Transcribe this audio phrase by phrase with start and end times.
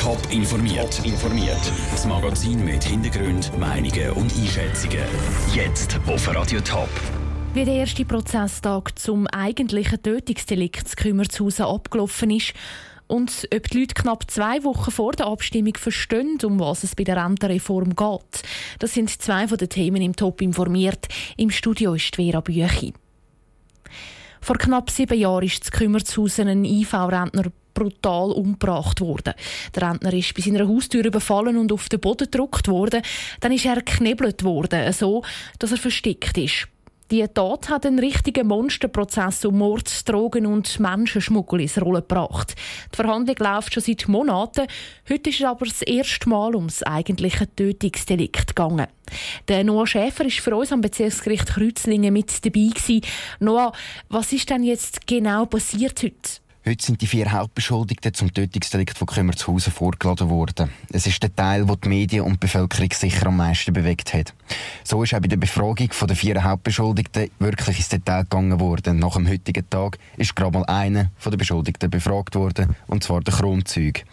[0.00, 1.04] Top informiert.
[1.04, 1.60] informiert.
[1.90, 5.04] Das Magazin mit Hintergrund, Meinungen und Einschätzungen.
[5.54, 6.88] Jetzt auf Radio Top.
[7.52, 12.54] Wie der erste Prozesstag zum eigentlichen Tötungsdelikt Kümmerzhausen abgelaufen ist
[13.08, 17.04] und ob die Leute knapp zwei Wochen vor der Abstimmung verstehen, um was es bei
[17.04, 18.42] der Rentenreform geht.
[18.78, 21.08] Das sind zwei von den Themen im Top informiert.
[21.36, 22.94] Im Studio ist Vera Büchi.
[24.40, 29.34] Vor knapp sieben Jahren ist zu Kümmerzhausen ein IV-Rentner brutal umgebracht worden.
[29.74, 33.02] Der Rentner ist bei seiner Haustür überfallen und auf den Boden gedrückt worden.
[33.40, 35.22] Dann ist er geknebelt worden, so
[35.58, 36.68] dass er versteckt ist.
[37.10, 42.54] Die Tat hat einen richtigen Monsterprozess um Mord, Drogen und Menschenschmuggel ins Rollen gebracht.
[42.92, 44.68] Die Verhandlung läuft schon seit Monaten.
[45.08, 48.86] Heute ist es aber das erste Mal ums eigentliche Tötungsdelikt gegangen.
[49.48, 53.00] Der Noah Schäfer ist für uns am Bezirksgericht Kreuzlingen mit dabei gewesen.
[53.40, 53.72] Noah,
[54.08, 56.40] was ist denn jetzt genau passiert heute?
[56.66, 60.68] Heute sind die vier Hauptbeschuldigten zum Tötungsdelikt von Kümmerzhausen vorgeladen worden.
[60.92, 64.34] Es ist der Teil, der die Medien und die Bevölkerung sicher am meisten bewegt hat.
[64.84, 68.98] So ist auch bei der Befragung der vier Hauptbeschuldigten wirklich ins Detail gegangen worden.
[68.98, 73.32] Nach dem heutigen Tag ist gerade mal einer der Beschuldigten befragt worden, und zwar der
[73.32, 74.04] Kronzeug.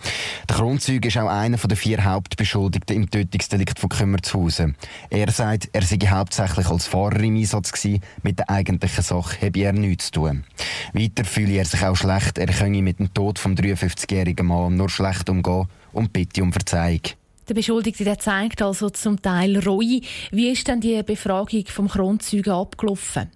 [0.48, 4.78] Der Kronzeug ist auch einer der vier Hauptbeschuldigten im Tötungsdelikt von Kümmerzhausen.
[5.09, 9.59] Er sagt, er sei hauptsächlich als Fahrer im Einsatz gewesen, mit der eigentlichen Sache habe
[9.59, 10.45] er nichts zu tun.
[10.94, 14.90] Weiter fühle er sich auch schlecht er könne mit dem Tod vom 53-jährigen Mann nur
[14.90, 17.02] schlecht umgehen und bitte um Verzeihung.
[17.48, 20.02] Der Beschuldigte der zeigt also zum Teil Reue.
[20.32, 23.32] Wie ist denn die Befragung vom Kronzeugen abgelaufen?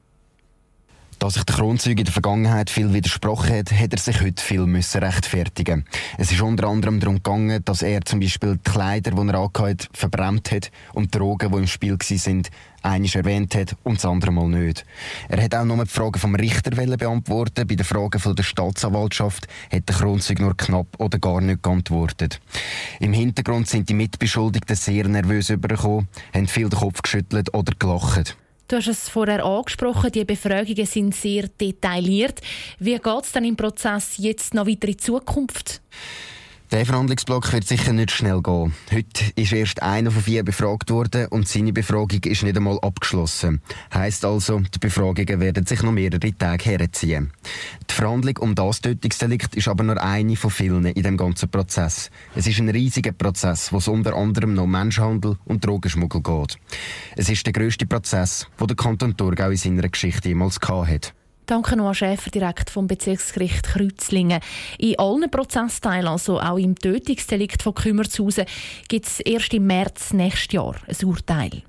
[1.22, 4.66] Da sich der Kronzeuge in der Vergangenheit viel widersprochen hat, hat er sich heute viel
[4.66, 5.86] müssen rechtfertigen.
[6.18, 9.88] Es ist unter anderem darum gegangen, dass er zum Beispiel die Kleider, die er angehört
[9.94, 12.42] verbrannt hat und die Drogen, die im Spiel waren,
[12.82, 14.84] einiges erwähnt hat und das andere Mal nicht.
[15.30, 17.68] Er hat auch nur die Fragen vom Richter beantworten.
[17.68, 22.42] Bei den Fragen von der Staatsanwaltschaft hat der Kronzeug nur knapp oder gar nicht geantwortet.
[23.00, 28.36] Im Hintergrund sind die Mitbeschuldigten sehr nervös übergekommen, haben viel den Kopf geschüttelt oder gelacht.
[28.72, 32.40] Du hast es vorher angesprochen, die Befragungen sind sehr detailliert.
[32.80, 35.82] Wie geht es dann im Prozess jetzt noch weiter in die Zukunft?
[36.72, 38.74] Der Verhandlungsblock wird sicher nicht schnell gehen.
[38.94, 43.62] Heute ist erst einer von vier befragt worden und seine Befragung ist nicht einmal abgeschlossen.
[43.94, 47.34] Heißt also, die Befragungen werden sich noch mehrere Tage herziehen.
[47.90, 52.10] Die Verhandlung um das Tötungsdelikt ist aber nur eine von vielen in dem ganzen Prozess.
[52.36, 56.58] Es ist ein riesiger Prozess, wo es unter anderem noch um Menschenhandel und Drogenschmuggel geht.
[57.18, 61.12] Es ist der grösste Prozess, den der Kanton Thurgau in seiner Geschichte jemals hatte.
[61.51, 64.39] Danke Noah Schäfer, direkt vom Bezirksgericht Kreuzlingen.
[64.78, 68.45] In allen Prozessteilen, also auch im Tötungsdelikt von Kümmerzhausen,
[68.88, 71.63] gibt es erst im März nächstes Jahr ein Urteil.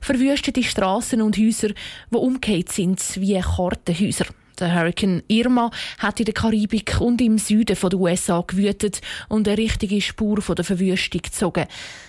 [0.00, 1.68] Verwüstete Straßen und Häuser,
[2.10, 4.24] die umgekehrt sind wie Kartenhäuser.
[4.58, 9.58] Der Hurricane Irma hat in der Karibik und im Süden der USA gewütet und eine
[9.58, 11.66] richtige Spur von der Verwüstung gezogen.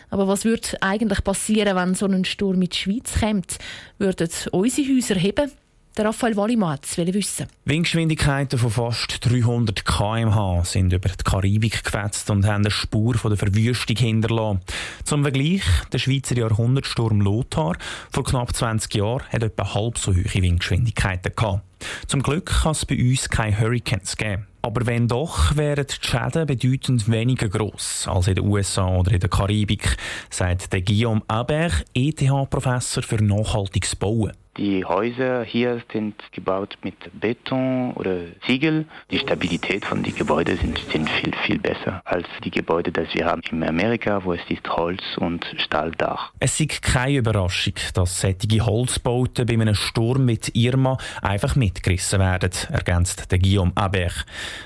[0.09, 3.58] Aber was würde eigentlich passieren, wenn so ein Sturm in die Schweiz kommt?
[3.97, 5.52] Würden unsere Häuser heben?
[5.97, 7.47] Der Raphael Wallimann will wissen.
[7.66, 13.31] Windgeschwindigkeiten von fast 300 km/h sind über die Karibik gefetzt und haben eine Spur von
[13.31, 14.62] der Verwüstung hinterlassen.
[15.06, 17.78] Zum Vergleich, der Schweizer Jahrhundertsturm Lothar
[18.12, 21.63] vor knapp 20 Jahren hat etwa halb so hohe Windgeschwindigkeiten gehabt.
[22.06, 24.46] Zum Glück kann es bei uns keine Hurricanes geben.
[24.62, 29.19] Aber wenn doch, wären die Schäden bedeutend weniger gross als in den USA oder in
[29.19, 29.97] der Karibik,
[30.29, 34.34] sagt der Guillaume Aber, ETH-Professor für nachhaltiges Bauen.
[34.57, 38.85] Die Häuser hier sind gebaut mit Beton oder Ziegel.
[39.12, 43.28] Die Stabilität von den Gebäuden sind, sind viel, viel besser als die Gebäude, die wir
[43.28, 46.31] haben in Amerika, wo es ist Holz und Stahldach.
[46.40, 52.50] Es ist keine Überraschung, dass solche Holzbauten bei einem Sturm mit Irma einfach mitgerissen werden,
[52.72, 54.09] ergänzt der Guillaume Aber.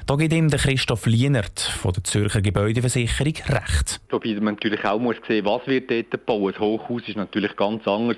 [0.06, 4.00] Da gibt ihm der Christoph Lienert von der Zürcher Gebäudeversicherung recht.
[4.10, 6.54] Wobei man natürlich auch muss sehen, was wird dort gebaut.
[6.54, 8.18] Das Hochhaus ist natürlich ganz anders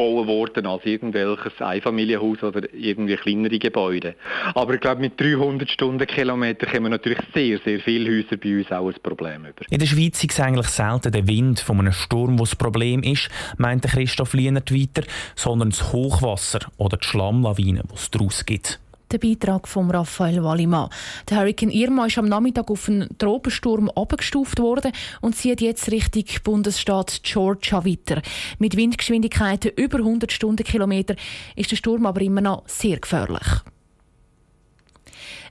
[0.00, 4.14] gebaut worden als irgendwelches Einfamilienhaus oder irgendwie kleinere Gebäude.
[4.54, 8.88] Aber ich glaube, mit 300 Stundenkilometern kommen natürlich sehr, sehr viele Häuser bei uns auch
[8.88, 9.62] ein Problem über.
[9.68, 13.28] In der Schweiz ist eigentlich selten der Wind von einem Sturm, wo das Problem ist,
[13.58, 15.02] meinte Christoph Lienert weiter,
[15.34, 18.80] sondern das Hochwasser oder die Schlammlawine, die es daraus gibt.
[19.10, 20.88] Der Beitrag von Raphael Wallimann.
[21.28, 26.24] Der Hurricane Irma ist am Nachmittag auf einen Tropensturm abgestuft worden und zieht jetzt Richtung
[26.44, 28.22] Bundesstaat Georgia weiter.
[28.60, 31.16] Mit Windgeschwindigkeiten über 100 Stundenkilometer
[31.56, 33.48] ist der Sturm aber immer noch sehr gefährlich.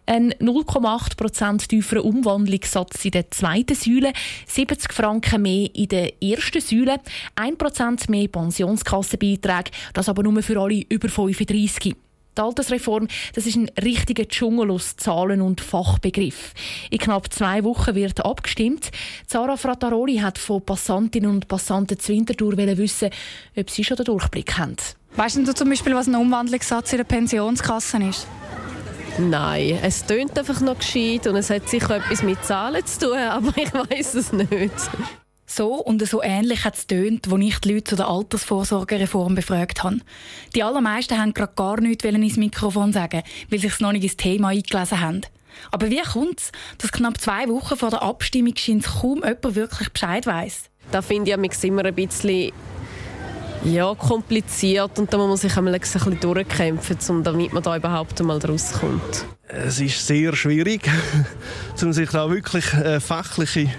[0.06, 4.14] Ein 0,8% tieferer Umwandlungssatz in der zweiten Säule,
[4.48, 7.02] 70 Franken mehr in der ersten Säule,
[7.36, 11.96] 1% mehr Pensionskassenbeiträge, das aber nur für alle über 35.
[12.40, 16.54] Die Altersreform das ist ein richtiger Dschungel aus Zahlen und Fachbegriff.
[16.90, 18.92] In knapp zwei Wochen wird abgestimmt.
[19.28, 23.10] Sarah Frattaroli hat von Passantinnen und Passanten zu Winterthur wissen,
[23.58, 24.78] ob sie schon den Durchblick haben.
[25.18, 28.26] Weißt du zum Beispiel, was ein Umwandlungssatz in der Pensionskasse ist?
[29.18, 33.18] Nein, es tönt einfach noch gescheit und es hat sicher etwas mit Zahlen zu tun,
[33.30, 34.72] aber ich weiß es nicht.
[35.52, 39.84] So und so ähnlich hat es tönt, als ich die Leute zu der Altersvorsorgereform befragt
[39.84, 39.98] habe.
[40.54, 44.16] Die allermeisten haben gerade gar nichts ins Mikrofon sagen, weil sie sich noch nicht ins
[44.16, 45.22] Thema eingelesen haben.
[45.72, 49.90] Aber wie kommt es, dass knapp zwei Wochen vor der Abstimmung scheint kaum jemand wirklich
[49.90, 50.66] Bescheid weiß?
[50.92, 52.52] Da finde ich immer ein bisschen
[53.64, 58.22] ja, kompliziert und da muss man sich einmal ein bisschen durchkämpfen, damit man da überhaupt
[58.22, 59.26] einmal rauskommt.
[59.48, 60.88] Es ist sehr schwierig,
[61.82, 63.72] um sich da wirklich eine fachliche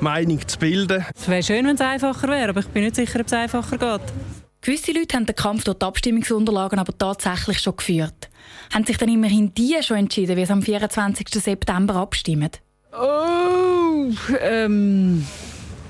[0.00, 1.04] Meinung zu bilden.
[1.14, 3.78] Es wäre schön, wenn es einfacher wäre, aber ich bin nicht sicher, ob es einfacher
[3.78, 4.12] geht.
[4.60, 8.28] Gewisse Leute haben den Kampf durch die Abstimmungsunterlagen aber tatsächlich schon geführt.
[8.74, 11.28] Haben sich dann immerhin die schon entschieden, wie sie am 24.
[11.28, 12.50] September abstimmen?
[12.92, 14.10] Oh,
[14.40, 15.24] ähm,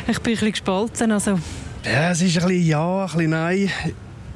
[0.06, 1.12] ich bin ein bisschen gespalten.
[1.12, 1.38] Also
[1.84, 3.70] ja, es ist ein bisschen ja, ein bisschen nein.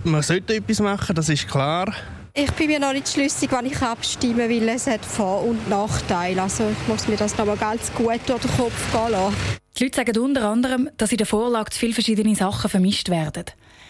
[0.04, 1.92] Man sollte etwas machen, das ist klar.
[2.32, 4.68] Ich bin mir noch nicht schlüssig, wann ich abstimmen will.
[4.68, 6.42] Es hat Vor- und Nachteile.
[6.42, 9.59] Also ich muss mir das noch mal ganz gut durch den Kopf gehen lassen.
[9.80, 13.46] Die Leute sagen unter anderem, dass in der Vorlage zu viele verschiedene Sachen vermischt werden.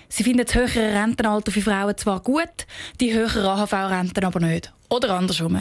[0.09, 2.65] Sie finden das höhere Rentenalter für Frauen zwar gut,
[3.01, 4.73] die höheren AHV-Renten aber nicht.
[4.89, 5.61] Oder andersrum.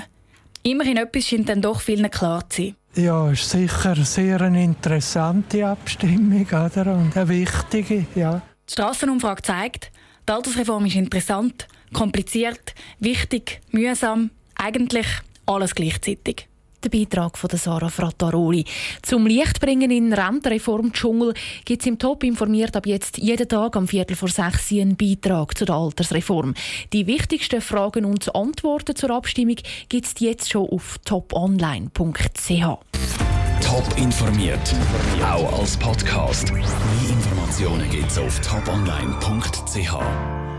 [0.61, 2.75] Immerhin etwas scheint dann doch vielen klar zu sein.
[2.93, 6.93] Ja, ist sicher sehr eine interessante Abstimmung oder?
[6.93, 8.05] und eine wichtige.
[8.13, 8.43] Ja.
[8.67, 9.91] Die Strassenumfrage zeigt,
[10.27, 15.07] die Altersreform ist interessant, kompliziert, wichtig, mühsam, eigentlich
[15.47, 16.48] alles gleichzeitig.
[16.83, 18.63] Der Beitrag von Sarah Frattaroli.
[19.01, 21.33] Zum Lichtbringen in Rentenreform-Dschungel
[21.65, 25.57] gibt es im Top informiert ab jetzt jeden Tag am Viertel vor sechs einen Beitrag
[25.57, 26.53] zu der Altersreform.
[26.93, 29.57] Die wichtigsten Fragen und Antworten zur Abstimmung
[29.89, 32.63] gibt es jetzt schon auf toponline.ch.
[33.61, 34.73] Top informiert,
[35.21, 36.53] auch als Podcast.
[36.53, 36.63] Mehr
[37.09, 40.38] Informationen gibt es auf toponline.ch.